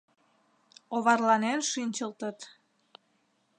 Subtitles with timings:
[0.95, 2.39] Оварланен шинчылтыт.